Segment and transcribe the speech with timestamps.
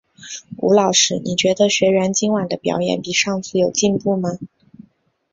[0.57, 4.31] 吴老师，你觉得学员今晚的表演比上次有进步吗？